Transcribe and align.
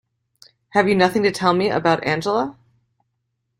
Have 0.69 0.89
you 0.89 0.95
nothing 0.95 1.21
to 1.21 1.31
tell 1.31 1.53
me 1.53 1.69
about 1.69 2.03
Angela? 2.03 2.57